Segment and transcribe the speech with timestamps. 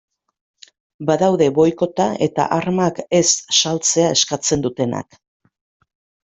[1.09, 3.27] Badaude boikota eta armak ez
[3.59, 5.21] saltzea eskatzen dutenak.